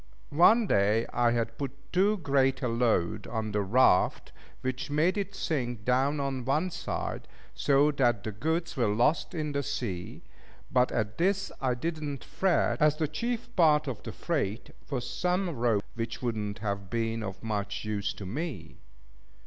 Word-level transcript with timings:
One 0.33 0.65
day 0.65 1.05
I 1.13 1.29
had 1.29 1.59
put 1.59 1.93
too 1.93 2.17
great 2.17 2.63
a 2.63 2.67
load 2.67 3.27
on 3.27 3.51
the 3.51 3.61
raft, 3.61 4.31
which 4.61 4.89
made 4.89 5.15
it 5.15 5.35
sink 5.35 5.85
down 5.85 6.19
on 6.19 6.43
one 6.43 6.71
side, 6.71 7.27
so 7.53 7.91
that 7.91 8.23
the 8.23 8.31
goods 8.31 8.75
were 8.75 8.87
lost 8.87 9.35
in 9.35 9.51
the 9.51 9.61
sea; 9.61 10.23
but 10.71 10.91
at 10.91 11.19
this 11.19 11.51
I 11.61 11.75
did 11.75 12.01
not 12.01 12.23
fret, 12.23 12.81
as 12.81 12.95
the 12.97 13.07
chief 13.07 13.55
part 13.55 13.87
of 13.87 14.01
the 14.01 14.11
freight 14.11 14.71
was 14.89 15.07
some 15.07 15.51
rope, 15.51 15.85
which 15.93 16.19
would 16.19 16.35
not 16.35 16.57
have 16.65 16.89
been 16.89 17.21
of 17.21 17.43
much 17.43 17.85
use 17.85 18.11
to 18.15 18.25
me. 18.25 18.79